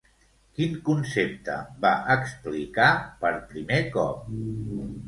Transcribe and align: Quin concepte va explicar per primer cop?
Quin 0.59 0.71
concepte 0.87 1.59
va 1.85 1.93
explicar 2.17 2.89
per 3.23 3.35
primer 3.55 3.81
cop? 3.99 4.39